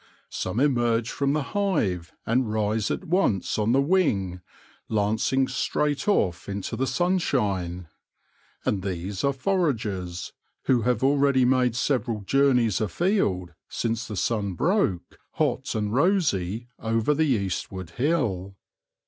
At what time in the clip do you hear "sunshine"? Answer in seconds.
6.87-7.87